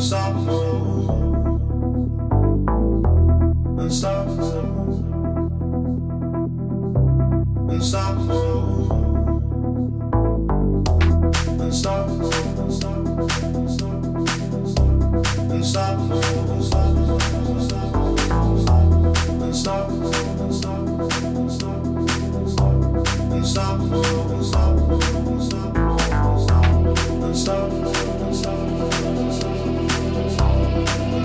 stop. 0.00 0.30